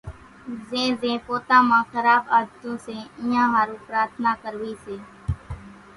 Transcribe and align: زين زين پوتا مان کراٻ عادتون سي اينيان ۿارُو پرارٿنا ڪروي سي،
زين 0.67 0.91
زين 1.01 1.17
پوتا 1.25 1.57
مان 1.69 1.81
کراٻ 1.91 2.21
عادتون 2.33 2.75
سي 2.85 2.97
اينيان 3.17 3.47
ۿارُو 3.55 3.75
پرارٿنا 3.85 4.31
ڪروي 4.43 4.73
سي، 4.83 4.95